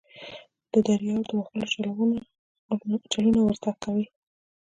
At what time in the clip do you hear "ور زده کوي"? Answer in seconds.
3.41-4.05